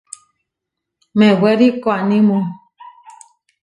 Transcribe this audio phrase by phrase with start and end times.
[1.17, 2.37] Mewéri koanímu.